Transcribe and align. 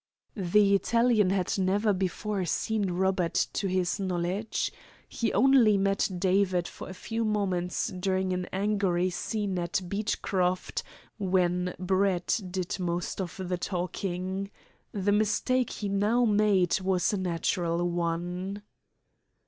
The 0.35 0.73
Italian 0.73 1.29
had 1.29 1.59
never 1.59 1.93
before 1.93 2.43
seen 2.45 2.89
Robert 2.89 3.35
to 3.53 3.67
his 3.67 3.99
knowledge. 3.99 4.71
He 5.07 5.31
only 5.31 5.77
met 5.77 6.09
David 6.17 6.67
for 6.67 6.89
a 6.89 6.93
few 6.95 7.23
moments 7.23 7.89
during 7.89 8.33
an 8.33 8.47
angry 8.51 9.11
scene 9.11 9.59
at 9.59 9.79
Beechcroft, 9.87 10.81
when 11.19 11.75
Brett 11.77 12.41
did 12.49 12.79
most 12.79 13.21
of 13.21 13.39
the 13.47 13.59
talking. 13.59 14.49
The 14.91 15.11
mistake 15.11 15.69
he 15.69 15.87
now 15.87 16.25
made 16.25 16.81
was 16.83 17.13
a 17.13 17.17
natural 17.17 17.87
one. 17.87 18.63